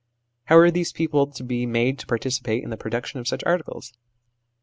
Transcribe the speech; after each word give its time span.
How 0.45 0.57
are 0.57 0.71
these 0.71 0.91
people 0.91 1.27
to 1.27 1.43
be 1.43 1.67
made 1.67 1.99
to 1.99 2.07
participate 2.07 2.63
in 2.63 2.71
the 2.71 2.75
production 2.75 3.19
of 3.19 3.27
such 3.27 3.43
articles 3.43 3.93